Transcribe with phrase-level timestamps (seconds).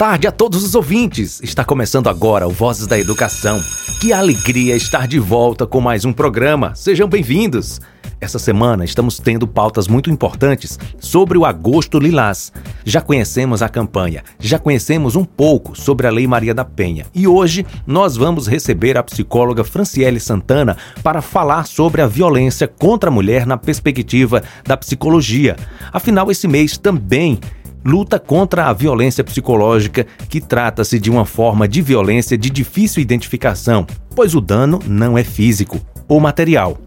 [0.00, 1.42] tarde a todos os ouvintes.
[1.42, 3.62] Está começando agora o Vozes da Educação.
[4.00, 6.74] Que alegria estar de volta com mais um programa.
[6.74, 7.82] Sejam bem-vindos.
[8.18, 12.50] Essa semana estamos tendo pautas muito importantes sobre o Agosto Lilás.
[12.82, 17.28] Já conhecemos a campanha, já conhecemos um pouco sobre a Lei Maria da Penha e
[17.28, 23.12] hoje nós vamos receber a psicóloga Franciele Santana para falar sobre a violência contra a
[23.12, 25.56] mulher na perspectiva da psicologia.
[25.92, 27.38] Afinal, esse mês também
[27.84, 33.86] luta contra a violência psicológica, que trata-se de uma forma de violência de difícil identificação,
[34.14, 36.78] pois o dano não é físico ou material.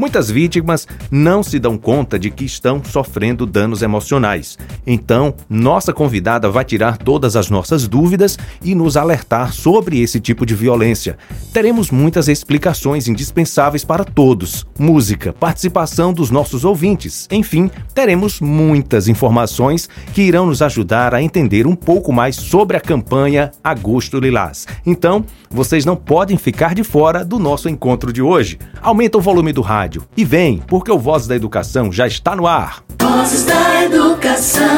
[0.00, 4.56] Muitas vítimas não se dão conta de que estão sofrendo danos emocionais.
[4.86, 10.46] Então, nossa convidada vai tirar todas as nossas dúvidas e nos alertar sobre esse tipo
[10.46, 11.18] de violência.
[11.52, 17.28] Teremos muitas explicações indispensáveis para todos: música, participação dos nossos ouvintes.
[17.30, 22.80] Enfim, teremos muitas informações que irão nos ajudar a entender um pouco mais sobre a
[22.80, 24.66] campanha Agosto Lilás.
[24.86, 28.58] Então, vocês não podem ficar de fora do nosso encontro de hoje.
[28.80, 30.04] Aumenta o volume do rádio rádio.
[30.16, 32.84] E vem, porque o Voz da Educação já está no ar.
[33.00, 34.68] Vozes da Educação.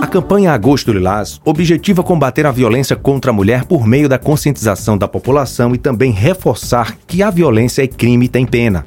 [0.00, 4.96] A campanha Agosto Lilás objetiva combater a violência contra a mulher por meio da conscientização
[4.96, 8.86] da população e também reforçar que a violência é crime e tem pena.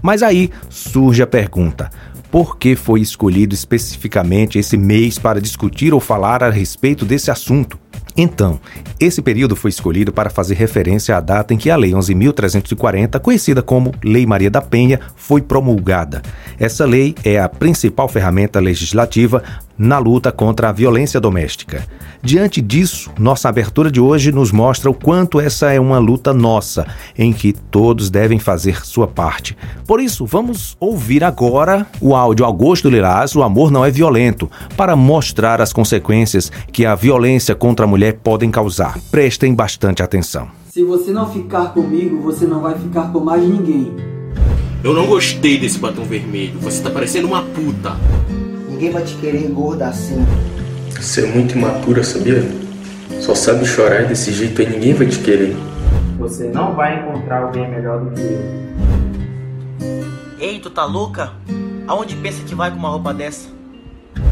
[0.00, 1.90] Mas aí surge a pergunta:
[2.30, 7.78] por que foi escolhido especificamente esse mês para discutir ou falar a respeito desse assunto?
[8.20, 8.58] Então,
[8.98, 13.62] esse período foi escolhido para fazer referência à data em que a Lei 11.340, conhecida
[13.62, 16.20] como Lei Maria da Penha, foi promulgada.
[16.58, 19.40] Essa lei é a principal ferramenta legislativa
[19.78, 21.86] na luta contra a violência doméstica.
[22.20, 26.86] Diante disso, nossa abertura de hoje nos mostra o quanto essa é uma luta nossa,
[27.16, 29.56] em que todos devem fazer sua parte.
[29.86, 34.96] Por isso, vamos ouvir agora o áudio Augusto Lilás, O Amor Não é Violento, para
[34.96, 38.98] mostrar as consequências que a violência contra a mulher podem causar.
[39.10, 40.48] Prestem bastante atenção.
[40.68, 43.94] Se você não ficar comigo, você não vai ficar com mais ninguém.
[44.82, 46.58] Eu não gostei desse batom vermelho.
[46.60, 47.96] Você tá parecendo uma puta.
[48.78, 50.24] Ninguém vai te querer gorda assim.
[50.90, 52.44] Você é muito imatura, sabia?
[53.18, 55.56] Só sabe chorar desse jeito aí ninguém vai te querer.
[56.16, 58.38] Você não vai encontrar alguém melhor do que eu.
[60.38, 61.32] Ei, tu tá louca?
[61.88, 63.48] Aonde pensa que vai com uma roupa dessa?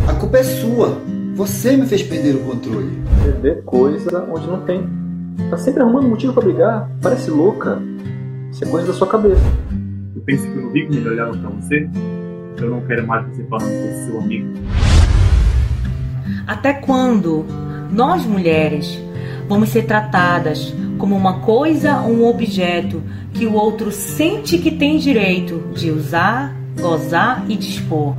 [0.06, 0.96] A culpa é sua.
[1.34, 3.02] Você me fez perder o controle.
[3.24, 4.88] Perder coisa onde não tem.
[5.50, 6.88] Tá sempre arrumando motivo pra brigar.
[7.02, 7.82] Parece louca.
[8.52, 9.42] Isso é coisa da sua cabeça.
[10.14, 11.90] Eu penso que eu não vi como ele olhava pra você?
[12.58, 14.48] Eu não quero mais você falando com seu amigo.
[16.46, 17.44] Até quando
[17.90, 18.98] nós mulheres
[19.48, 23.02] vamos ser tratadas como uma coisa ou um objeto
[23.32, 28.14] que o outro sente que tem direito de usar, gozar e dispor?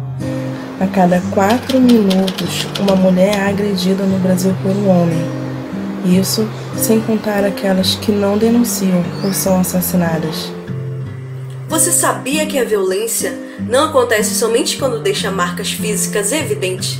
[0.80, 5.18] A cada quatro minutos, uma mulher é agredida no Brasil por um homem.
[6.06, 10.57] Isso sem contar aquelas que não denunciam ou são assassinadas.
[11.68, 17.00] Você sabia que a violência não acontece somente quando deixa marcas físicas evidentes?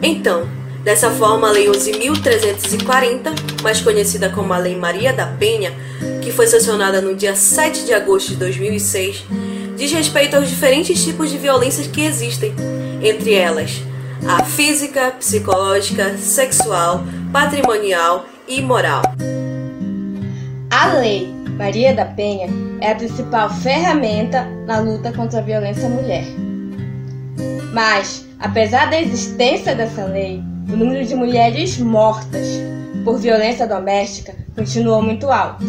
[0.00, 0.48] Então,
[0.84, 5.72] dessa forma, a Lei 11.340, mais conhecida como a Lei Maria da Penha,
[6.22, 9.24] que foi sancionada no dia 7 de agosto de 2006,
[9.76, 12.54] diz respeito aos diferentes tipos de violências que existem,
[13.02, 13.82] entre elas
[14.28, 19.02] a física, psicológica, sexual, patrimonial e moral.
[20.70, 22.48] A Lei Maria da Penha
[22.80, 26.24] é a principal ferramenta na luta contra a violência à mulher.
[27.72, 32.46] Mas, apesar da existência dessa lei, o número de mulheres mortas
[33.04, 35.64] por violência doméstica continuou muito alto.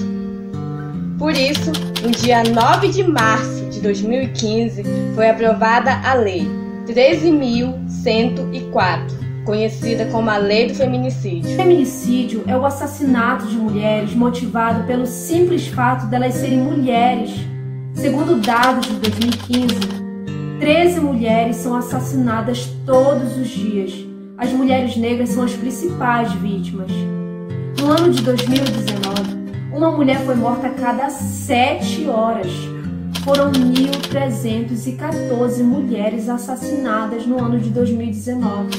[1.18, 1.72] Por isso,
[2.04, 4.84] no dia 9 de março de 2015,
[5.16, 6.46] foi aprovada a Lei
[6.88, 11.56] 13.104, conhecida como a Lei do Feminicídio.
[11.56, 17.32] Feminicídio é o assassinato de mulheres motivado pelo simples fato delas serem mulheres.
[17.94, 23.94] Segundo dados de 2015, 13 mulheres são assassinadas todos os dias.
[24.38, 26.92] As mulheres negras são as principais vítimas.
[27.80, 32.52] No ano de 2019, uma mulher foi morta a cada 7 horas.
[33.28, 38.70] Foram 1.314 mulheres assassinadas no ano de 2019,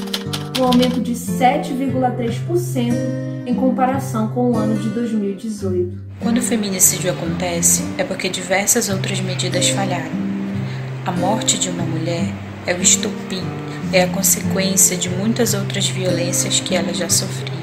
[0.59, 2.91] um aumento de 7,3%
[3.45, 5.99] em comparação com o ano de 2018.
[6.19, 10.09] Quando o feminicídio acontece, é porque diversas outras medidas falharam.
[11.05, 12.33] A morte de uma mulher
[12.65, 13.43] é o estopim,
[13.93, 17.53] é a consequência de muitas outras violências que ela já sofria.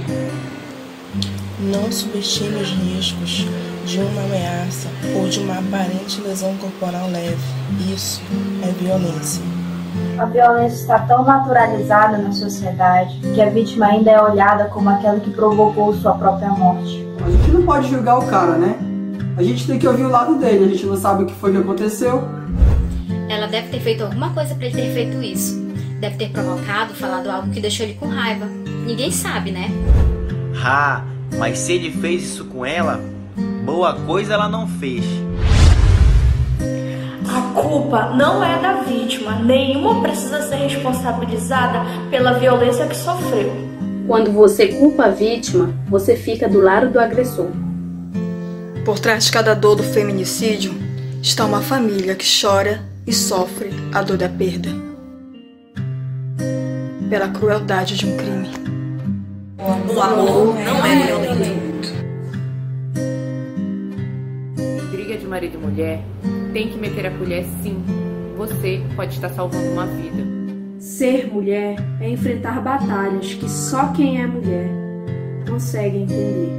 [1.59, 3.45] Não subestime os riscos
[3.87, 7.37] de uma ameaça ou de uma aparente lesão corporal leve.
[7.95, 8.21] Isso
[8.63, 9.41] é violência.
[10.19, 15.21] A violência está tão naturalizada na sociedade que a vítima ainda é olhada como aquela
[15.21, 17.07] que provocou sua própria morte.
[17.25, 18.77] A gente não pode julgar o cara, né?
[19.37, 21.53] A gente tem que ouvir o lado dele, a gente não sabe o que foi
[21.53, 22.25] que aconteceu.
[23.29, 25.65] Ela deve ter feito alguma coisa para ele ter feito isso.
[26.01, 28.47] Deve ter provocado, falado algo que deixou ele com raiva.
[28.85, 29.71] Ninguém sabe, né?
[30.65, 31.05] Ah,
[31.39, 33.01] mas se ele fez isso com ela,
[33.65, 35.05] boa coisa ela não fez.
[37.29, 39.37] A culpa não é da vítima.
[39.41, 41.81] Nenhuma precisa ser responsabilizada
[42.11, 43.53] pela violência que sofreu.
[44.07, 47.51] Quando você culpa a vítima, você fica do lado do agressor.
[48.85, 50.73] Por trás de cada dor do feminicídio
[51.21, 54.69] está uma família que chora e sofre a dor da perda.
[57.11, 58.51] Pela crueldade de um crime.
[59.59, 61.66] O amor não é violento.
[65.27, 66.01] De marido e mulher
[66.53, 67.83] tem que meter a colher sim.
[68.39, 70.25] Você pode estar salvando uma vida.
[70.79, 74.71] Ser mulher é enfrentar batalhas que só quem é mulher
[75.49, 76.53] consegue entender.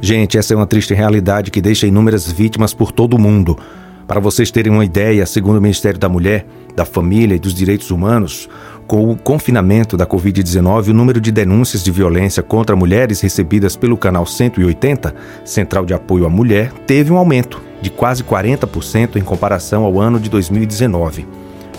[0.00, 3.58] Gente, essa é uma triste realidade que deixa inúmeras vítimas por todo o mundo.
[4.06, 6.46] Para vocês terem uma ideia, segundo o Ministério da Mulher,
[6.76, 8.48] da Família e dos Direitos Humanos,
[8.86, 13.96] com o confinamento da Covid-19, o número de denúncias de violência contra mulheres recebidas pelo
[13.96, 19.84] canal 180, Central de Apoio à Mulher, teve um aumento de quase 40% em comparação
[19.84, 21.26] ao ano de 2019.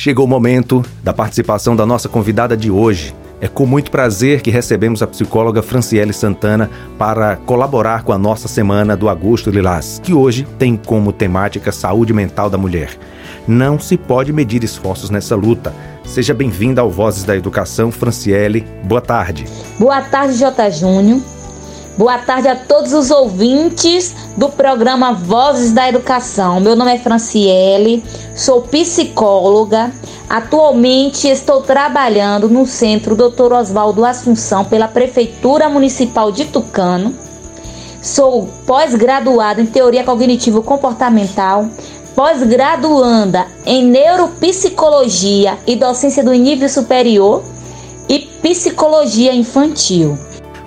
[0.04, 3.16] Chegou o momento da participação da nossa convidada de hoje.
[3.40, 8.46] É com muito prazer que recebemos a psicóloga Franciele Santana para colaborar com a nossa
[8.46, 12.90] semana do Agosto Lilás, que hoje tem como temática saúde mental da mulher.
[13.48, 15.74] Não se pode medir esforços nessa luta.
[16.04, 18.66] Seja bem-vinda ao Vozes da Educação, Franciele.
[18.82, 19.46] Boa tarde.
[19.78, 20.70] Boa tarde, J.
[20.70, 21.22] Júnior.
[21.96, 26.58] Boa tarde a todos os ouvintes do programa Vozes da Educação.
[26.58, 28.02] Meu nome é Franciele,
[28.34, 29.92] sou psicóloga.
[30.28, 33.52] Atualmente estou trabalhando no Centro Dr.
[33.52, 37.14] Oswaldo Assunção pela Prefeitura Municipal de Tucano.
[38.02, 41.68] Sou pós-graduada em Teoria Cognitivo Comportamental,
[42.16, 47.44] pós-graduanda em Neuropsicologia e Docência do Nível Superior
[48.08, 50.18] e Psicologia Infantil.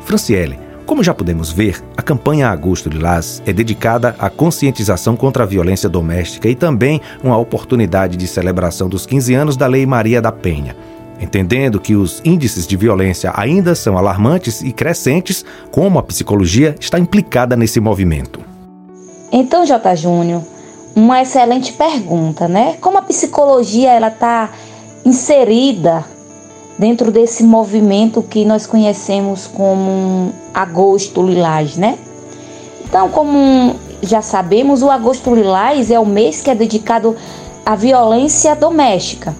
[0.05, 5.46] Franciele, como já podemos ver, a campanha Agosto Lilás é dedicada à conscientização contra a
[5.46, 10.32] violência doméstica e também uma oportunidade de celebração dos 15 anos da Lei Maria da
[10.32, 10.77] Penha.
[11.20, 16.98] Entendendo que os índices de violência ainda são alarmantes e crescentes, como a psicologia está
[16.98, 18.39] implicada nesse movimento?
[19.29, 19.94] Então, J.
[19.94, 20.41] Júnior,
[20.96, 22.77] uma excelente pergunta, né?
[22.79, 24.51] Como a psicologia ela está
[25.06, 26.06] inserida
[26.77, 31.98] dentro desse movimento que nós conhecemos como Agosto Lilás, né?
[32.86, 37.15] Então, como já sabemos, o Agosto Lilás é o mês que é dedicado
[37.65, 39.36] à violência doméstica.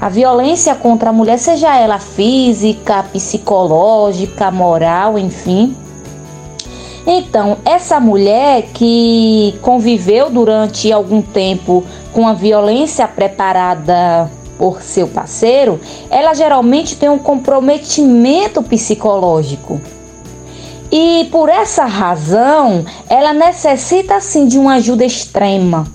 [0.00, 5.74] A violência contra a mulher, seja ela física, psicológica, moral, enfim.
[7.06, 15.80] Então, essa mulher que conviveu durante algum tempo com a violência preparada por seu parceiro,
[16.10, 19.80] ela geralmente tem um comprometimento psicológico.
[20.90, 25.86] E por essa razão, ela necessita sim de uma ajuda extrema,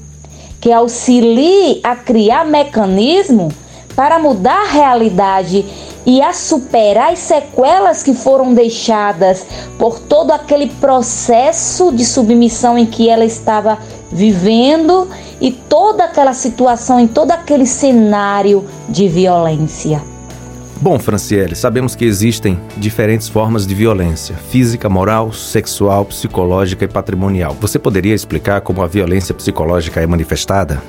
[0.59, 3.49] que auxilie a criar mecanismo
[3.95, 5.65] para mudar a realidade
[6.05, 9.45] e a superar as sequelas que foram deixadas
[9.77, 13.77] por todo aquele processo de submissão em que ela estava
[14.11, 15.07] vivendo
[15.41, 20.01] e toda aquela situação, em todo aquele cenário de violência.
[20.79, 27.55] Bom, Franciele, sabemos que existem diferentes formas de violência: física, moral, sexual, psicológica e patrimonial.
[27.59, 30.81] Você poderia explicar como a violência psicológica é manifestada?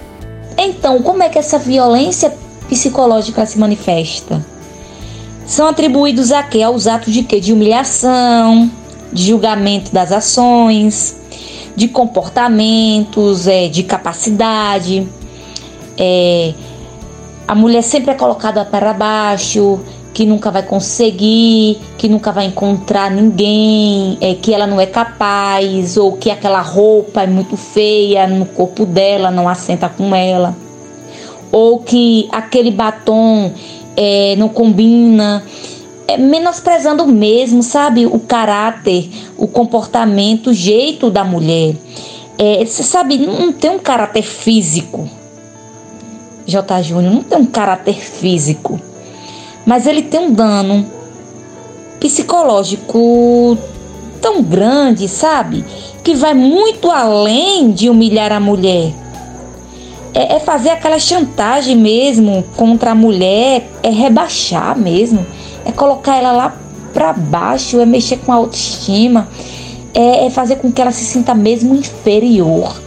[0.57, 2.33] Então, como é que essa violência
[2.69, 4.45] psicológica se manifesta?
[5.47, 6.63] São atribuídos a quê?
[6.63, 7.41] Aos atos de quê?
[7.41, 8.71] De humilhação,
[9.13, 11.22] de julgamento das ações,
[11.75, 15.09] de comportamentos, é, de capacidade.
[15.97, 16.55] É,
[17.47, 19.81] a mulher sempre é colocada para baixo,
[20.13, 25.97] que nunca vai conseguir, que nunca vai encontrar ninguém, é, que ela não é capaz,
[25.97, 30.55] ou que aquela roupa é muito feia no corpo dela, não assenta com ela,
[31.51, 33.53] ou que aquele batom
[33.97, 35.43] é, não combina.
[36.13, 38.07] É, menosprezando mesmo, sabe?
[38.07, 41.75] O caráter, o comportamento, o jeito da mulher.
[42.39, 45.09] É, você sabe, não tem um caráter físico.
[46.47, 46.83] J.
[46.83, 48.81] Júnior não tem um caráter físico
[49.65, 50.85] mas ele tem um dano
[52.01, 53.57] psicológico
[54.21, 55.65] tão grande, sabe?
[56.03, 58.93] Que vai muito além de humilhar a mulher.
[60.15, 65.25] É, é, fazer aquela chantagem mesmo contra a mulher, é rebaixar mesmo,
[65.65, 66.57] é colocar ela lá
[66.93, 69.29] para baixo, é mexer com a autoestima,
[69.95, 72.81] é, é, fazer com que ela se sinta mesmo inferior,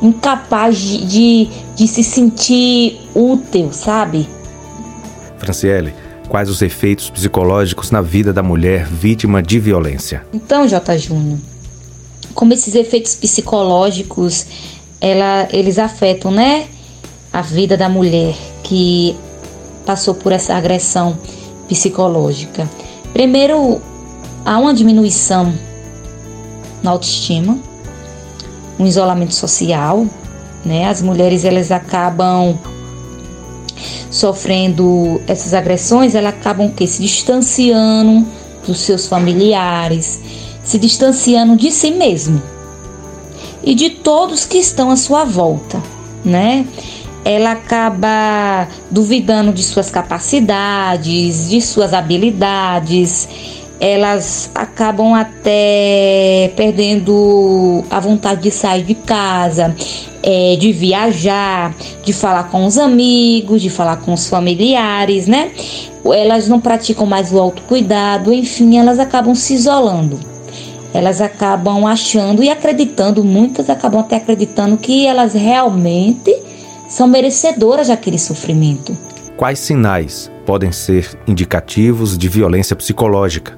[0.00, 4.28] incapaz de, de, de se sentir útil, sabe?
[5.38, 5.94] Franciele,
[6.28, 10.24] quais os efeitos psicológicos na vida da mulher vítima de violência.
[10.32, 10.98] Então, J.
[10.98, 11.38] Júnior,
[12.34, 14.46] como esses efeitos psicológicos
[15.00, 16.66] ela, eles afetam, né,
[17.32, 19.16] a vida da mulher que
[19.84, 21.18] passou por essa agressão
[21.72, 22.68] psicológica.
[23.12, 23.80] Primeiro,
[24.44, 25.52] há uma diminuição
[26.82, 27.58] na autoestima,
[28.78, 30.06] um isolamento social,
[30.64, 30.88] né?
[30.88, 32.58] As mulheres elas acabam
[34.10, 38.26] sofrendo essas agressões, elas acabam que se distanciando
[38.66, 40.20] dos seus familiares,
[40.62, 42.42] se distanciando de si mesmo
[43.64, 45.82] e de todos que estão à sua volta,
[46.24, 46.66] né?
[47.24, 53.28] Ela acaba duvidando de suas capacidades, de suas habilidades,
[53.82, 59.74] elas acabam até perdendo a vontade de sair de casa,
[60.22, 61.74] é, de viajar,
[62.04, 65.50] de falar com os amigos, de falar com os familiares, né?
[66.04, 70.20] Elas não praticam mais o autocuidado, enfim, elas acabam se isolando.
[70.94, 76.32] Elas acabam achando e acreditando, muitas acabam até acreditando que elas realmente
[76.92, 78.94] são merecedoras daquele sofrimento.
[79.34, 83.56] Quais sinais podem ser indicativos de violência psicológica?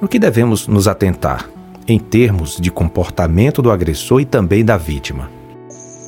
[0.00, 1.48] No que devemos nos atentar
[1.86, 5.30] em termos de comportamento do agressor e também da vítima?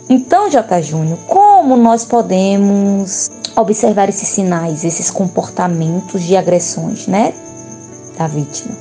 [0.08, 0.82] Então, J.
[0.82, 7.32] Júnior, como nós podemos observar esses sinais, esses comportamentos de agressões, né,
[8.18, 8.75] da vítima?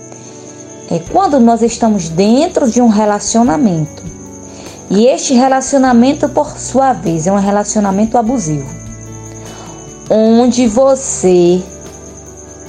[0.89, 4.04] É quando nós estamos dentro de um relacionamento
[4.89, 8.70] e este relacionamento, por sua vez, é um relacionamento abusivo,
[10.10, 11.62] onde você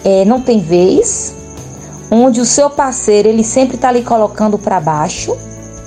[0.04, 1.34] é, não tem vez,
[2.10, 5.36] onde o seu parceiro ele sempre está ali colocando para baixo,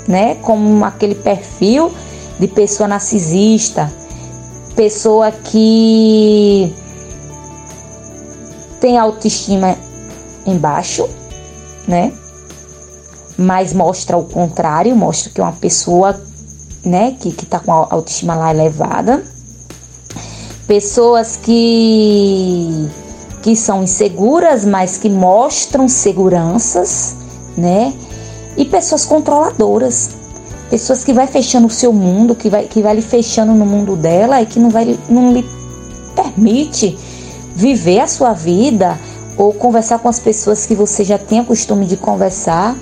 [0.07, 1.91] né, como aquele perfil
[2.39, 3.91] de pessoa narcisista,
[4.75, 6.74] pessoa que
[8.79, 9.77] tem autoestima
[10.45, 11.07] embaixo,
[11.88, 12.13] né?
[13.39, 16.19] Mas mostra o contrário, mostra que é uma pessoa,
[16.84, 19.24] né, que, que tá com a autoestima lá elevada.
[20.67, 22.89] Pessoas que
[23.41, 27.15] que são inseguras, mas que mostram seguranças,
[27.58, 27.93] né?
[28.58, 30.10] E pessoas controladoras,
[30.69, 33.96] pessoas que vai fechando o seu mundo, que vai, que vai lhe fechando no mundo
[33.96, 35.46] dela e que não, vai, não lhe
[36.13, 36.98] permite
[37.55, 39.00] viver a sua vida
[39.38, 42.75] ou conversar com as pessoas que você já tem o costume de conversar,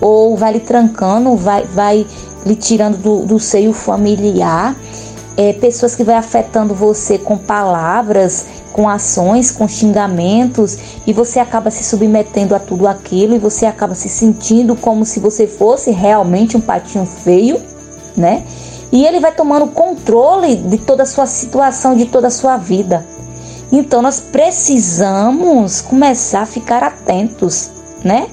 [0.00, 2.06] ou vai lhe trancando, vai, vai
[2.44, 4.76] lhe tirando do, do seio familiar,
[5.36, 11.70] é, pessoas que vai afetando você com palavras, com ações, com xingamentos, e você acaba
[11.70, 16.56] se submetendo a tudo aquilo e você acaba se sentindo como se você fosse realmente
[16.56, 17.60] um patinho feio,
[18.16, 18.44] né?
[18.92, 23.04] E ele vai tomando controle de toda a sua situação, de toda a sua vida.
[23.70, 27.70] Então nós precisamos começar a ficar atentos,
[28.04, 28.28] né?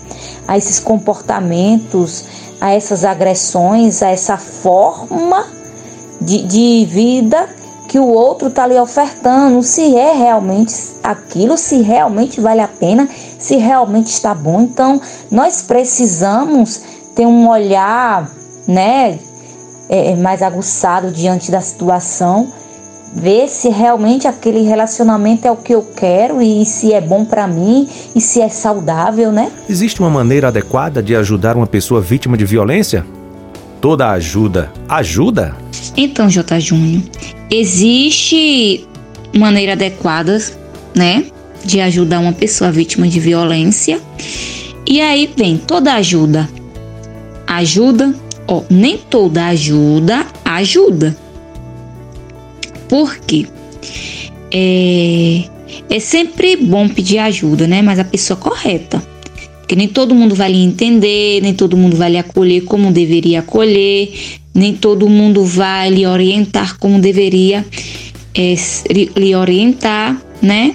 [0.47, 2.25] A esses comportamentos,
[2.59, 5.45] a essas agressões, a essa forma
[6.19, 7.50] de, de vida
[7.88, 10.73] que o outro está lhe ofertando, se é realmente
[11.03, 13.07] aquilo, se realmente vale a pena,
[13.38, 14.62] se realmente está bom.
[14.62, 16.81] Então, nós precisamos
[17.13, 18.29] ter um olhar,
[18.67, 19.19] né,
[19.88, 22.47] é, é, mais aguçado diante da situação,
[23.15, 27.48] ver se realmente aquele relacionamento é o que eu quero e se é bom para
[27.48, 29.51] mim e se é saudável, né?
[29.70, 33.05] Existe uma maneira adequada de ajudar uma pessoa vítima de violência?
[33.79, 35.55] Toda ajuda ajuda?
[35.96, 36.60] Então, J.
[36.60, 37.03] Júnior,
[37.50, 38.88] existe
[39.34, 40.39] maneira adequada,
[40.96, 41.25] né,
[41.63, 44.00] de ajudar uma pessoa vítima de violência.
[44.88, 46.50] E aí vem toda ajuda.
[47.48, 48.13] Ajuda,
[48.48, 51.15] ó, nem toda ajuda ajuda.
[52.88, 53.46] Por quê?
[54.52, 55.44] É,
[55.90, 57.82] é sempre bom pedir ajuda, né?
[57.82, 59.02] Mas a pessoa correta.
[59.60, 63.40] Porque nem todo mundo vai lhe entender, nem todo mundo vai lhe acolher como deveria
[63.40, 64.13] acolher,
[64.54, 67.66] nem todo mundo vai lhe orientar como deveria
[68.36, 68.56] é,
[69.16, 70.74] lhe orientar, né?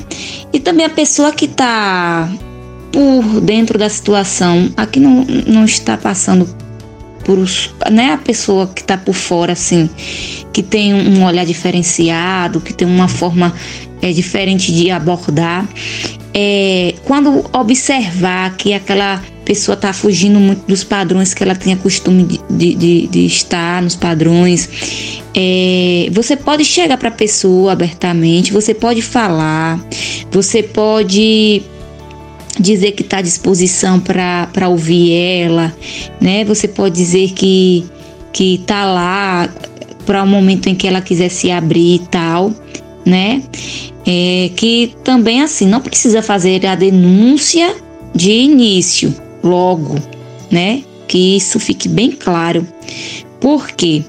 [0.52, 2.32] E também a pessoa que está
[2.92, 6.48] por dentro da situação, aqui não, não está passando
[7.28, 9.90] por os, né, a pessoa que está por fora assim,
[10.50, 13.54] que tem um olhar diferenciado, que tem uma forma
[14.00, 15.68] é, diferente de abordar,
[16.32, 22.24] é, quando observar que aquela pessoa está fugindo muito dos padrões que ela tinha costume
[22.24, 24.66] de, de, de, de estar nos padrões,
[25.34, 29.78] é, você pode chegar para a pessoa abertamente, você pode falar,
[30.30, 31.62] você pode
[32.58, 35.74] dizer que está à disposição para ouvir ela,
[36.20, 36.44] né?
[36.44, 37.86] Você pode dizer que
[38.32, 39.48] que está lá
[40.06, 42.52] para o um momento em que ela quiser se abrir e tal,
[43.04, 43.42] né?
[44.06, 47.74] É, que também assim não precisa fazer a denúncia
[48.14, 49.96] de início, logo,
[50.50, 50.82] né?
[51.06, 52.66] Que isso fique bem claro.
[53.40, 54.02] Por quê?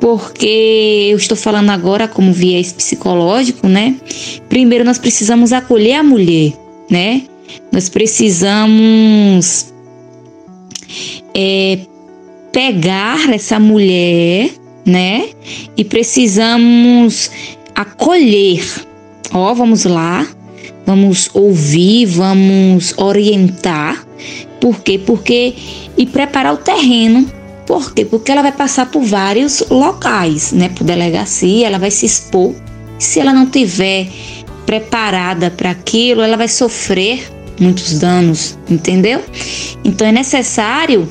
[0.00, 3.96] Porque eu estou falando agora como viés psicológico, né?
[4.48, 6.52] Primeiro nós precisamos acolher a mulher,
[6.90, 7.22] né?
[7.72, 9.72] Nós precisamos
[11.34, 11.78] é,
[12.52, 14.50] pegar essa mulher,
[14.84, 15.28] né?
[15.76, 17.30] E precisamos
[17.74, 18.64] acolher.
[19.32, 20.26] Ó, vamos lá,
[20.86, 24.06] vamos ouvir, vamos orientar.
[24.60, 24.98] Por quê?
[24.98, 25.54] Porque
[25.98, 27.30] e preparar o terreno.
[27.66, 28.04] Por quê?
[28.04, 30.70] Porque ela vai passar por vários locais, né?
[30.70, 32.54] Por delegacia, ela vai se expor.
[32.98, 34.08] Se ela não tiver
[34.64, 39.22] preparada para aquilo, ela vai sofrer muitos danos, entendeu?
[39.84, 41.08] Então é necessário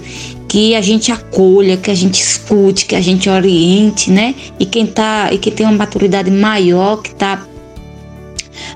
[0.47, 4.35] que a gente acolha, que a gente escute, que a gente oriente, né?
[4.59, 7.45] E quem tá e que tem uma maturidade maior, que tá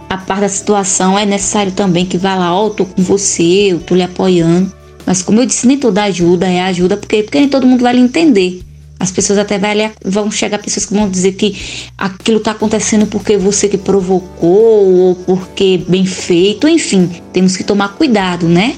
[0.09, 3.71] a par da situação, é necessário também que vá lá, ó, oh, tô com você,
[3.71, 4.71] eu tô lhe apoiando.
[5.05, 7.93] Mas como eu disse, nem toda ajuda é ajuda, porque, porque nem todo mundo vai
[7.93, 8.61] lhe entender.
[8.99, 13.37] As pessoas até vai, vão chegar pessoas que vão dizer que aquilo está acontecendo porque
[13.37, 18.75] você que provocou ou porque bem feito, enfim, temos que tomar cuidado, né?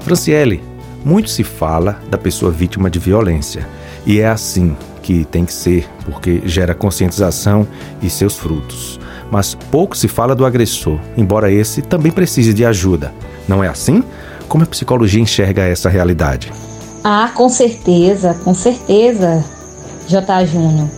[0.00, 0.62] Franciele,
[1.04, 3.68] muito se fala da pessoa vítima de violência
[4.06, 7.66] e é assim que tem que ser, porque gera conscientização
[8.02, 8.98] e seus frutos.
[9.30, 13.12] Mas pouco se fala do agressor, embora esse também precise de ajuda.
[13.46, 14.02] Não é assim?
[14.48, 16.50] Como a psicologia enxerga essa realidade?
[17.02, 19.44] Ah, com certeza, com certeza,
[20.06, 20.44] J.
[20.44, 20.88] Júnior.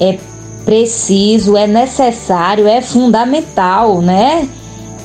[0.00, 0.18] É
[0.64, 4.48] preciso, é necessário, é fundamental, né?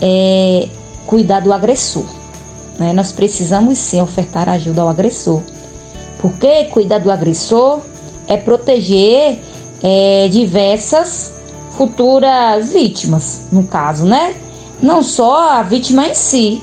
[0.02, 0.68] É,
[1.08, 2.06] cuidar do agressor.
[2.78, 2.94] Né?
[2.94, 5.42] Nós precisamos sim ofertar ajuda ao agressor.
[6.20, 7.80] Porque cuidar do agressor
[8.28, 9.39] é proteger
[9.82, 11.34] é, diversas
[11.72, 14.36] futuras vítimas, no caso, né?
[14.82, 16.62] Não só a vítima em si,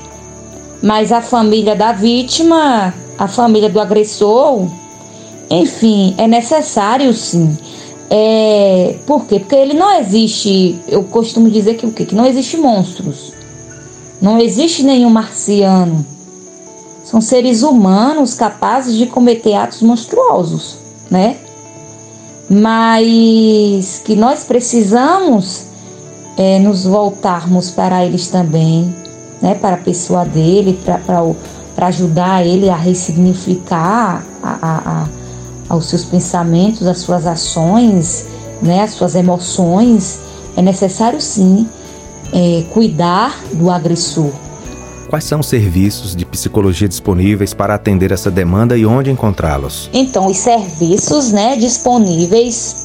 [0.81, 4.67] mas a família da vítima a família do agressor.
[5.49, 7.57] Enfim, é necessário sim.
[8.09, 9.39] É, por quê?
[9.39, 10.79] Porque ele não existe.
[10.87, 12.05] Eu costumo dizer que o quê?
[12.05, 13.31] Que não existe monstros.
[14.21, 16.05] Não existe nenhum marciano.
[17.03, 20.77] São seres humanos capazes de cometer atos monstruosos,
[21.09, 21.37] né?
[22.49, 25.63] Mas que nós precisamos
[26.37, 28.93] é, nos voltarmos para eles também,
[29.41, 29.55] né?
[29.55, 31.35] Para a pessoa dele, para o
[31.81, 35.07] para ajudar ele a ressignificar a, a, a,
[35.67, 38.27] aos seus pensamentos, as suas ações,
[38.61, 40.19] né, as suas emoções,
[40.55, 41.67] é necessário sim
[42.31, 44.29] é, cuidar do agressor.
[45.09, 49.89] Quais são os serviços de psicologia disponíveis para atender essa demanda e onde encontrá-los?
[49.91, 52.75] Então, os serviços né, disponíveis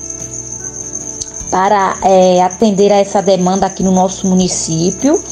[1.50, 5.22] para é, atender a essa demanda aqui no nosso município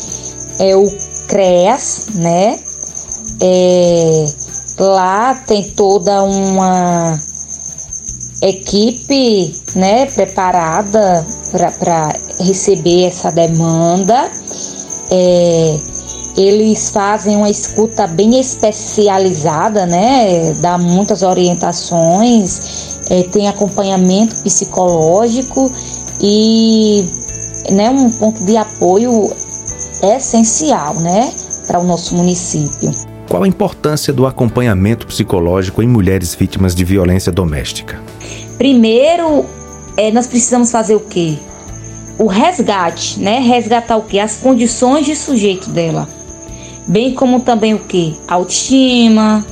[0.58, 0.86] é o
[1.26, 2.58] CREAS, né?
[3.40, 4.26] É,
[4.78, 7.18] lá tem toda uma
[8.42, 11.26] equipe né, preparada
[11.78, 14.30] para receber essa demanda.
[15.10, 15.76] É,
[16.36, 20.52] eles fazem uma escuta bem especializada, né?
[20.60, 25.70] Dá muitas orientações, é, tem acompanhamento psicológico
[26.20, 27.06] e
[27.70, 29.32] né, um ponto de apoio
[30.02, 31.32] essencial, né,
[31.66, 32.92] para o nosso município.
[33.28, 38.00] Qual a importância do acompanhamento psicológico em mulheres vítimas de violência doméstica?
[38.58, 39.44] Primeiro,
[39.96, 41.36] é, nós precisamos fazer o quê?
[42.18, 43.40] O resgate, né?
[43.40, 44.18] Resgatar o quê?
[44.18, 46.08] As condições de sujeito dela.
[46.86, 48.12] Bem como também o quê?
[48.28, 49.44] A autoestima,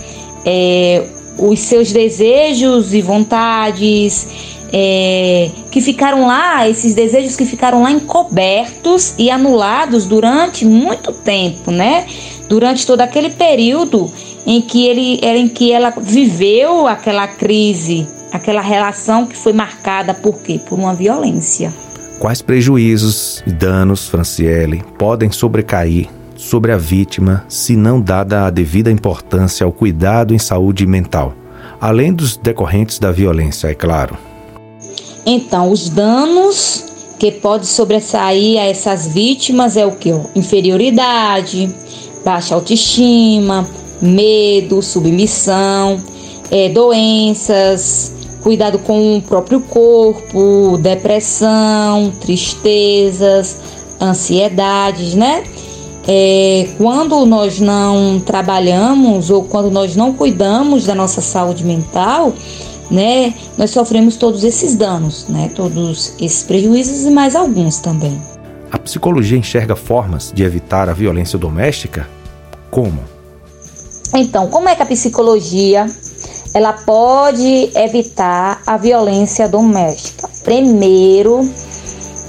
[0.45, 1.05] é,
[1.39, 4.29] os seus desejos e vontades,
[4.73, 11.71] é, que ficaram lá, esses desejos que ficaram lá encobertos e anulados durante muito tempo,
[11.71, 12.07] né?
[12.53, 14.13] Durante todo aquele período
[14.45, 20.35] em que ele em que ela viveu aquela crise, aquela relação que foi marcada por
[20.43, 20.61] quê?
[20.69, 21.73] Por uma violência.
[22.19, 28.91] Quais prejuízos e danos, Franciele, podem sobrecair sobre a vítima se não dada a devida
[28.91, 31.33] importância ao cuidado em saúde mental,
[31.81, 34.15] além dos decorrentes da violência, é claro?
[35.25, 36.85] Então, os danos
[37.19, 40.11] que pode sobressair a essas vítimas é o que?
[40.35, 41.73] Inferioridade,
[42.25, 43.69] baixa autoestima,
[44.01, 46.01] medo, submissão,
[46.51, 53.59] é, doenças, cuidado com o próprio corpo, depressão, tristezas,
[54.01, 55.45] ansiedades, né?
[56.07, 62.33] É, quando nós não trabalhamos ou quando nós não cuidamos da nossa saúde mental,
[62.91, 68.21] né, nós sofremos todos esses danos, né, todos esses prejuízos e mais alguns também.
[68.73, 72.09] A psicologia enxerga formas de evitar a violência doméstica?
[72.71, 73.01] Como?
[74.15, 75.87] Então, como é que a psicologia
[76.55, 80.27] ela pode evitar a violência doméstica?
[80.43, 81.47] Primeiro,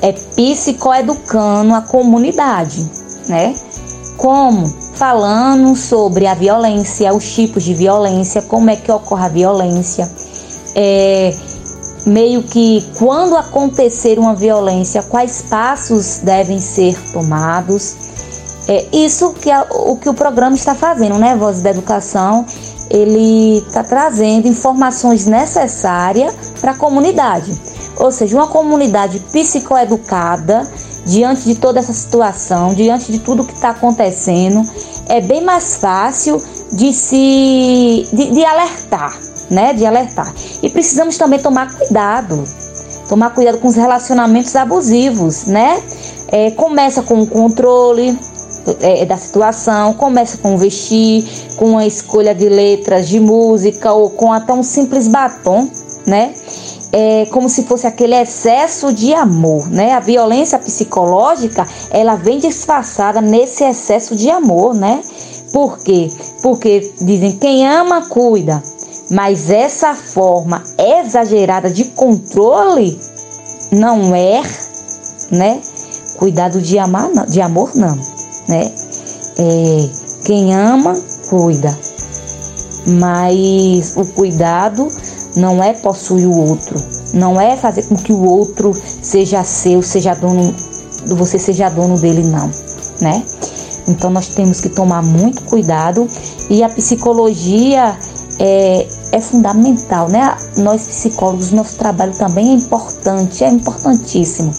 [0.02, 2.92] é psicoeducando a comunidade,
[3.30, 3.56] né?
[4.18, 4.68] Como?
[4.96, 10.12] Falando sobre a violência, os tipos de violência, como é que ocorre a violência,
[10.76, 11.34] é,
[12.06, 17.96] meio que quando acontecer uma violência, quais passos devem ser tomados.
[18.68, 21.36] É isso que a, o que o programa está fazendo, né?
[21.36, 22.46] Voz da Educação,
[22.90, 27.54] ele está trazendo informações necessárias para a comunidade.
[27.98, 30.68] Ou seja, uma comunidade psicoeducada
[31.06, 34.66] diante de toda essa situação, diante de tudo que está acontecendo,
[35.08, 39.18] é bem mais fácil de se de, de, alertar,
[39.50, 39.74] né?
[39.74, 40.34] De alertar.
[40.62, 42.44] E precisamos também tomar cuidado,
[43.08, 45.82] tomar cuidado com os relacionamentos abusivos, né?
[46.28, 48.18] É, começa com o controle
[48.82, 51.26] é, da situação, começa com vestir,
[51.58, 55.70] com a escolha de letras de música ou com até um simples batom,
[56.08, 56.34] né?
[56.94, 59.94] é como se fosse aquele excesso de amor, né?
[59.94, 65.02] A violência psicológica, ela vem disfarçada nesse excesso de amor, né?
[65.52, 66.12] Por quê?
[66.44, 68.62] Porque dizem quem ama cuida,
[69.14, 73.00] mas essa forma exagerada de controle
[73.72, 74.42] não é,
[75.30, 75.62] né?
[76.18, 77.96] Cuidado de amar, não, de amor não,
[78.48, 78.72] né?
[79.38, 79.90] É,
[80.26, 80.96] quem ama
[81.30, 81.78] cuida,
[82.88, 84.88] mas o cuidado
[85.36, 86.76] não é possuir o outro,
[87.14, 90.56] não é fazer com que o outro seja seu, seja dono,
[91.06, 92.50] você seja dono dele, não,
[93.00, 93.24] né?
[93.88, 96.08] Então nós temos que tomar muito cuidado
[96.50, 97.96] e a psicologia
[98.40, 100.36] é, é fundamental, né?
[100.58, 104.52] Nós psicólogos, nosso trabalho também é importante, é importantíssimo,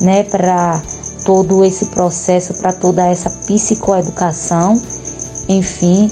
[0.00, 0.22] né?
[0.22, 0.80] Para
[1.24, 4.80] todo esse processo, para toda essa psicoeducação,
[5.48, 6.08] enfim,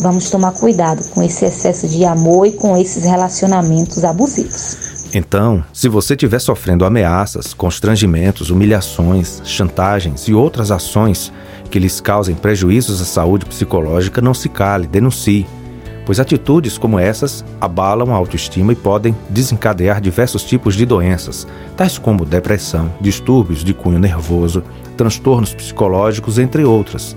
[0.00, 4.90] vamos tomar cuidado com esse excesso de amor e com esses relacionamentos abusivos.
[5.14, 11.32] Então, se você estiver sofrendo ameaças, constrangimentos, humilhações, chantagens e outras ações
[11.70, 15.46] que lhes causem prejuízos à saúde psicológica, não se cale, denuncie,
[16.04, 21.98] pois atitudes como essas abalam a autoestima e podem desencadear diversos tipos de doenças, tais
[21.98, 24.62] como depressão, distúrbios de cunho nervoso,
[24.96, 27.16] transtornos psicológicos, entre outras.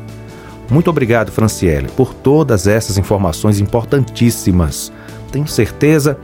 [0.69, 4.91] Muito obrigado, Franciele, por todas essas informações importantíssimas.
[5.31, 6.17] Tenho certeza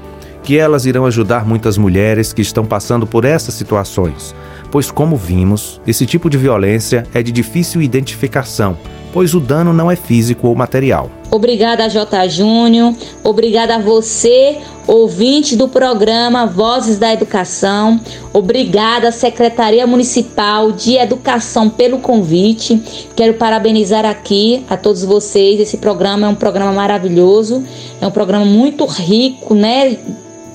[0.44, 4.34] que elas irão ajudar muitas mulheres que estão passando por essas situações,
[4.72, 8.78] pois, como vimos, esse tipo de violência é de difícil identificação
[9.14, 11.10] pois o dano não é físico ou material.
[11.32, 12.28] Obrigada, J.
[12.28, 12.94] Júnior.
[13.24, 18.00] Obrigada a você, ouvinte do programa Vozes da Educação.
[18.34, 22.82] Obrigada, Secretaria Municipal de Educação, pelo convite.
[23.16, 25.60] Quero parabenizar aqui a todos vocês.
[25.60, 27.64] Esse programa é um programa maravilhoso,
[28.02, 29.98] é um programa muito rico, né?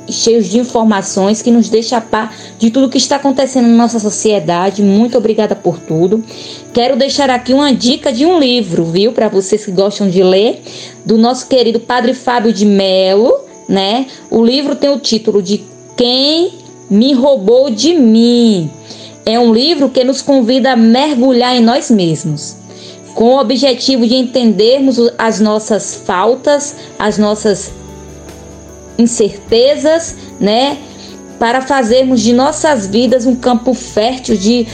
[0.08, 3.98] Cheios de informações que nos deixa a par de tudo que está acontecendo na nossa
[3.98, 4.82] sociedade.
[4.82, 6.22] Muito obrigada por tudo.
[6.72, 10.62] Quero deixar aqui uma dica de um livro, viu, para vocês que gostam de ler,
[11.04, 13.32] do nosso querido Padre Fábio de Melo,
[13.68, 14.06] né?
[14.30, 15.64] O livro tem o título de
[15.96, 16.52] Quem
[16.90, 18.70] me roubou de mim.
[19.24, 22.56] É um livro que nos convida a mergulhar em nós mesmos,
[23.14, 27.72] com o objetivo de entendermos as nossas faltas, as nossas
[28.98, 30.78] incertezas, né?
[31.38, 34.66] Para fazermos de nossas vidas um campo fértil de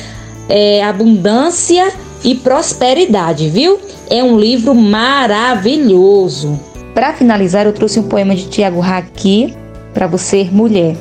[0.48, 3.78] é, abundância e prosperidade, viu?
[4.09, 6.59] É um livro maravilhoso.
[6.94, 9.54] Para finalizar, eu trouxe um poema de Tiago Raqui
[9.94, 10.96] para você, mulher.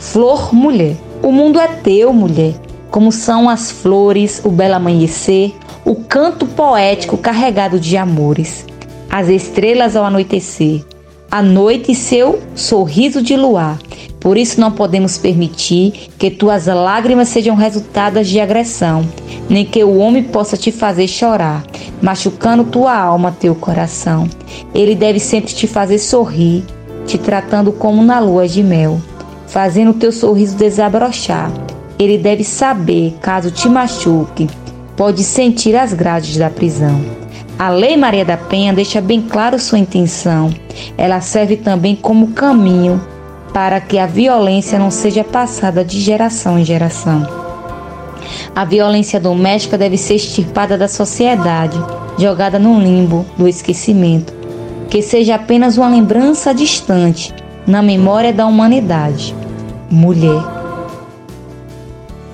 [0.00, 0.96] Flor, mulher.
[1.22, 2.54] O mundo é teu, mulher.
[2.90, 8.64] Como são as flores, o belo amanhecer, o canto poético carregado de amores,
[9.10, 10.84] as estrelas ao anoitecer,
[11.34, 13.76] a noite e seu sorriso de luar.
[14.20, 19.04] Por isso não podemos permitir que tuas lágrimas sejam resultadas de agressão,
[19.50, 21.64] nem que o homem possa te fazer chorar,
[22.00, 24.30] machucando tua alma, teu coração.
[24.72, 26.62] Ele deve sempre te fazer sorrir,
[27.04, 29.02] te tratando como na lua de mel,
[29.48, 31.50] fazendo teu sorriso desabrochar.
[31.98, 34.48] Ele deve saber, caso te machuque,
[34.96, 37.23] pode sentir as grades da prisão.
[37.56, 40.52] A Lei Maria da Penha deixa bem claro sua intenção.
[40.98, 43.00] Ela serve também como caminho
[43.52, 47.24] para que a violência não seja passada de geração em geração.
[48.56, 51.80] A violência doméstica deve ser extirpada da sociedade,
[52.18, 54.34] jogada no limbo do esquecimento,
[54.90, 57.32] que seja apenas uma lembrança distante
[57.64, 59.34] na memória da humanidade.
[59.88, 60.42] Mulher,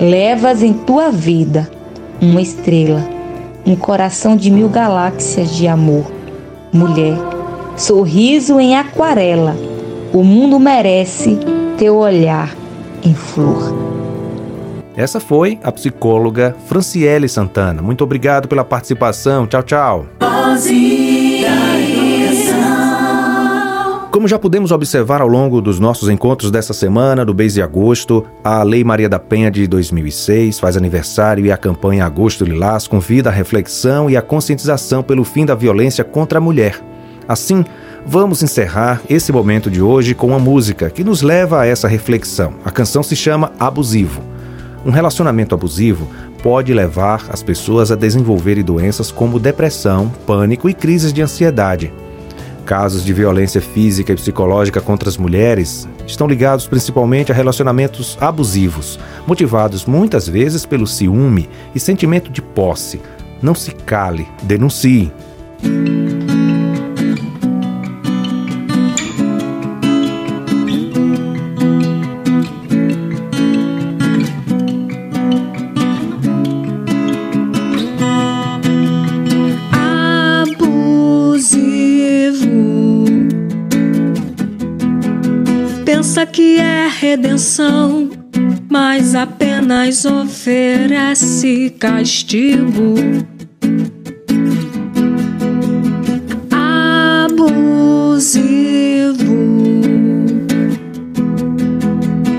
[0.01, 1.71] levas em tua vida
[2.23, 3.20] uma estrela
[3.66, 6.11] um coração de mil galáxias de amor.
[6.73, 7.16] Mulher,
[7.77, 9.57] sorriso em aquarela,
[10.12, 11.38] o mundo merece
[11.79, 12.55] teu olhar
[13.05, 13.90] em flor.
[14.96, 17.81] Essa foi a psicóloga Franciele Santana.
[17.81, 19.46] Muito obrigado pela participação.
[19.46, 20.07] Tchau, tchau.
[24.21, 28.23] Como já pudemos observar ao longo dos nossos encontros dessa semana, do mês de agosto,
[28.45, 33.31] a Lei Maria da Penha de 2006 faz aniversário e a campanha Agosto Lilás convida
[33.31, 36.79] a reflexão e a conscientização pelo fim da violência contra a mulher.
[37.27, 37.65] Assim,
[38.05, 42.57] vamos encerrar esse momento de hoje com uma música que nos leva a essa reflexão.
[42.63, 44.21] A canção se chama Abusivo.
[44.85, 46.07] Um relacionamento abusivo
[46.43, 51.91] pode levar as pessoas a desenvolverem doenças como depressão, pânico e crises de ansiedade.
[52.64, 58.99] Casos de violência física e psicológica contra as mulheres estão ligados principalmente a relacionamentos abusivos,
[59.27, 63.01] motivados muitas vezes pelo ciúme e sentimento de posse.
[63.42, 65.11] Não se cale, denuncie.
[87.01, 88.11] Redenção,
[88.69, 92.95] mas apenas oferece castigo.
[97.31, 97.65] Abusivo.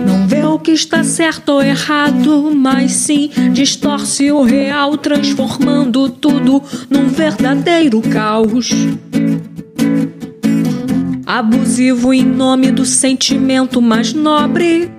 [0.05, 6.61] Não vê o que está certo ou errado, mas sim distorce o real, transformando tudo
[6.87, 8.69] num verdadeiro caos
[11.31, 14.91] abusivo em nome do sentimento mais nobre.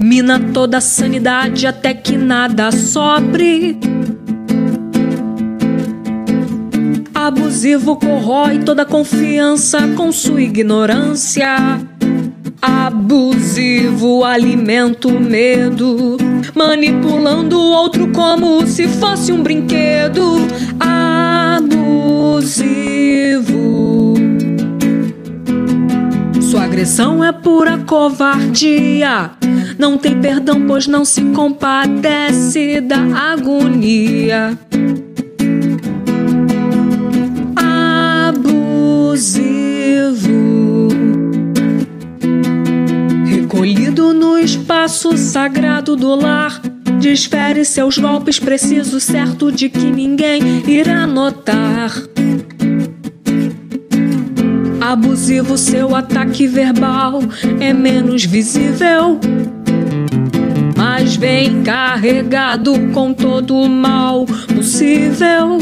[0.00, 3.76] Mina toda a sanidade até que nada sobre.
[7.12, 11.80] Abusivo corrói toda confiança com sua ignorância.
[12.60, 16.18] Abusivo alimenta o medo,
[16.54, 20.36] manipulando o outro como se fosse um brinquedo.
[20.78, 22.91] Abusivo.
[26.82, 29.30] Agressão é pura covardia.
[29.78, 32.98] Não tem perdão, pois não se compadece da
[33.30, 34.58] agonia.
[38.34, 39.28] Abusivo.
[43.26, 46.60] Recolhido no espaço sagrado do lar,
[47.00, 52.11] desfere seus golpes precisos, certo de que ninguém irá notar.
[54.92, 57.20] Abusivo, seu ataque verbal
[57.60, 59.18] é menos visível,
[60.76, 65.56] mas vem carregado com todo o mal possível.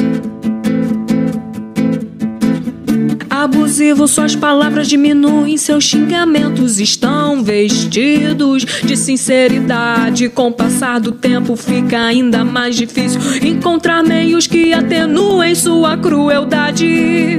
[3.30, 10.28] Abusivo, suas palavras diminuem, seus xingamentos estão vestidos de sinceridade.
[10.28, 17.38] Com o passar do tempo, fica ainda mais difícil encontrar meios que atenuem sua crueldade.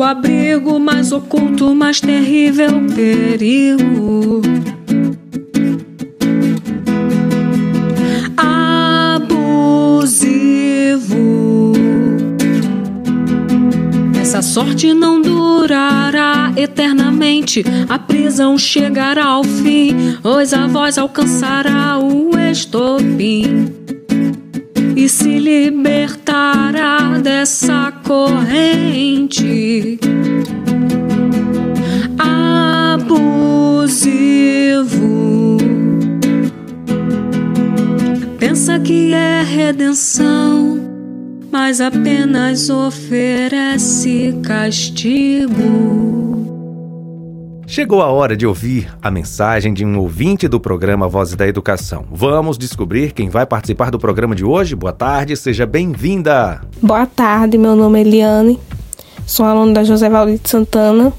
[0.00, 4.40] pouco abrigo, mais oculto, mais terrível perigo.
[9.20, 9.72] Abusivo.
[14.18, 22.38] Essa sorte não durará eternamente, a prisão chegará ao fim, pois a voz alcançará o
[22.38, 23.70] estopim
[24.96, 25.99] e se libertará
[39.66, 40.80] redenção,
[41.52, 45.54] mas apenas oferece castigo.
[47.66, 52.06] Chegou a hora de ouvir a mensagem de um ouvinte do programa Vozes da Educação.
[52.10, 54.74] Vamos descobrir quem vai participar do programa de hoje.
[54.74, 56.62] Boa tarde, seja bem-vinda.
[56.82, 58.58] Boa tarde, meu nome é Eliane,
[59.26, 61.12] sou aluna da José Valdir Santana,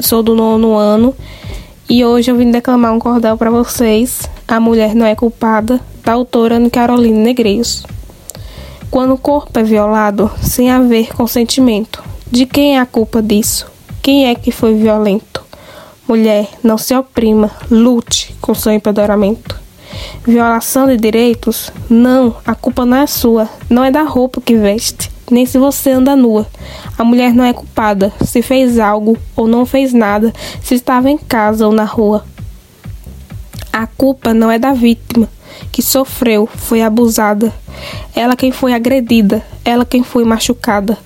[0.00, 1.14] sou do nono ano
[1.90, 4.20] e hoje eu vim declamar um cordel para vocês.
[4.46, 7.84] A mulher não é culpada, da autora Ana Carolina Negreiros.
[8.92, 12.00] Quando o corpo é violado sem haver consentimento,
[12.30, 13.66] de quem é a culpa disso?
[14.00, 15.42] Quem é que foi violento?
[16.06, 19.58] Mulher, não se oprima, lute com seu empoderamento.
[20.24, 21.72] Violação de direitos?
[21.90, 25.90] Não, a culpa não é sua, não é da roupa que veste, nem se você
[25.90, 26.46] anda nua.
[26.98, 31.18] A mulher não é culpada se fez algo ou não fez nada, se estava em
[31.18, 32.24] casa ou na rua.
[33.72, 35.28] A culpa não é da vítima,
[35.70, 37.52] que sofreu, foi abusada.
[38.14, 40.98] Ela quem foi agredida, ela quem foi machucada.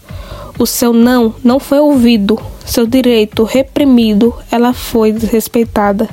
[0.58, 6.08] O seu não não foi ouvido, seu direito reprimido, ela foi desrespeitada.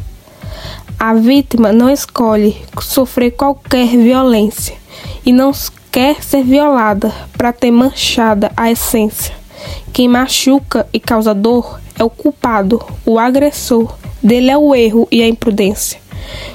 [1.00, 4.76] A vítima não escolhe sofrer qualquer violência
[5.26, 5.52] e não
[5.92, 9.36] quer ser violada para ter manchada a essência.
[9.92, 13.96] Quem machuca e causa dor é o culpado, o agressor.
[14.24, 16.00] Dele é o erro e a imprudência.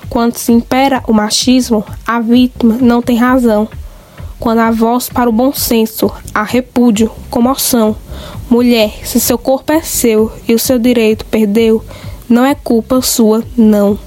[0.09, 3.69] Quando se impera o machismo, a vítima não tem razão
[4.39, 7.97] quando há voz para o bom senso, há repúdio, comoção.
[8.51, 11.85] Mulher, se seu corpo é seu e o seu direito perdeu,
[12.29, 13.99] não é culpa sua, não.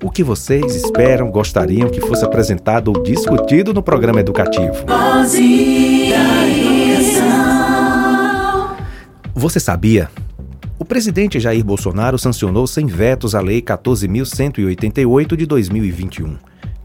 [0.04, 4.74] O que vocês esperam, gostariam que fosse apresentado ou discutido no programa educativo?
[4.86, 7.26] Vozes da Educação.
[9.34, 10.10] Você sabia?
[10.78, 16.36] O presidente Jair Bolsonaro sancionou sem vetos a Lei 14.188 de 2021,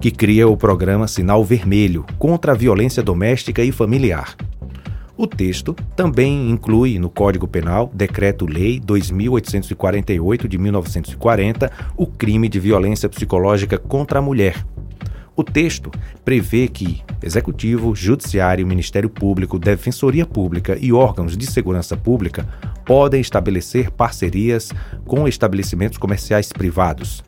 [0.01, 4.37] que cria o programa Sinal Vermelho contra a violência doméstica e familiar.
[5.17, 13.09] O texto também inclui no Código Penal, Decreto-Lei 2848 de 1940, o crime de violência
[13.09, 14.65] psicológica contra a mulher,
[15.41, 15.91] o texto
[16.23, 22.47] prevê que Executivo, Judiciário, Ministério Público, Defensoria Pública e órgãos de segurança pública
[22.85, 24.71] podem estabelecer parcerias
[25.07, 27.25] com estabelecimentos comerciais privados.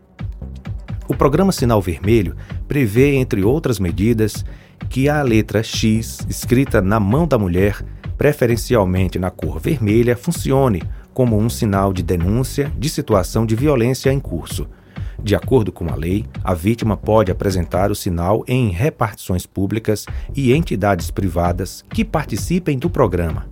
[1.12, 2.34] O programa Sinal Vermelho
[2.66, 4.46] prevê, entre outras medidas,
[4.88, 7.84] que a letra X, escrita na mão da mulher,
[8.16, 14.18] preferencialmente na cor vermelha, funcione como um sinal de denúncia de situação de violência em
[14.18, 14.66] curso
[15.22, 20.52] de acordo com a lei, a vítima pode apresentar o sinal em repartições públicas e
[20.52, 23.46] entidades privadas que participem do programa.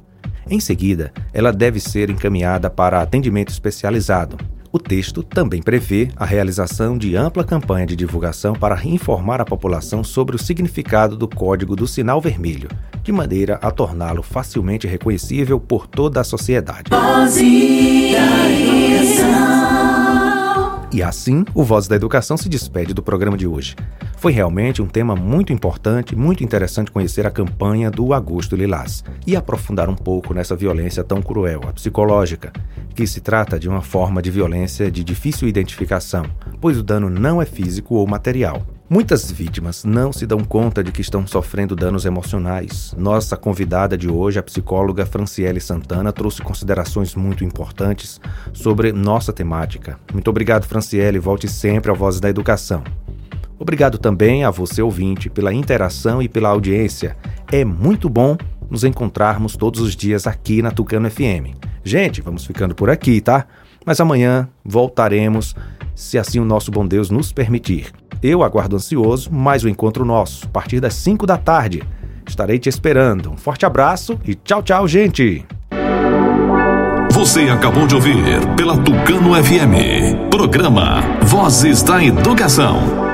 [0.48, 4.36] Em seguida, ela deve ser encaminhada para atendimento especializado.
[4.72, 10.04] O texto também prevê a realização de ampla campanha de divulgação para informar a população
[10.04, 12.68] sobre o significado do código do sinal vermelho,
[13.02, 16.88] de maneira a torná-lo facilmente reconhecível por toda a sociedade.
[20.92, 23.76] E assim, o Voz da Educação se despede do programa de hoje.
[24.18, 29.36] Foi realmente um tema muito importante, muito interessante conhecer a campanha do Agosto Lilás e
[29.36, 32.52] aprofundar um pouco nessa violência tão cruel, a psicológica,
[32.92, 36.24] que se trata de uma forma de violência de difícil identificação,
[36.60, 38.66] pois o dano não é físico ou material.
[38.92, 42.92] Muitas vítimas não se dão conta de que estão sofrendo danos emocionais.
[42.98, 48.20] Nossa convidada de hoje, a psicóloga Franciele Santana, trouxe considerações muito importantes
[48.52, 49.96] sobre nossa temática.
[50.12, 51.20] Muito obrigado, Franciele.
[51.20, 52.82] Volte sempre ao Vozes da Educação.
[53.60, 57.16] Obrigado também a você, ouvinte, pela interação e pela audiência.
[57.52, 58.36] É muito bom
[58.68, 61.54] nos encontrarmos todos os dias aqui na Tucano FM.
[61.84, 63.46] Gente, vamos ficando por aqui, tá?
[63.86, 65.54] Mas amanhã voltaremos,
[66.00, 67.92] se assim o nosso bom Deus nos permitir.
[68.22, 71.82] Eu aguardo ansioso mais um encontro nosso, a partir das 5 da tarde.
[72.26, 73.30] Estarei te esperando.
[73.30, 75.44] Um forte abraço e tchau, tchau, gente!
[77.12, 78.16] Você acabou de ouvir
[78.56, 80.30] pela Tucano FM.
[80.30, 83.09] Programa Vozes da Educação.